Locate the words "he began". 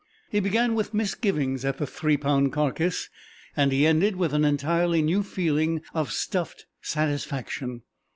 0.31-0.73